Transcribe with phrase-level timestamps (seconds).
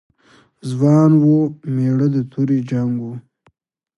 [0.69, 1.31] ځوان و،
[1.73, 3.05] مېړه د تورې جنګ و.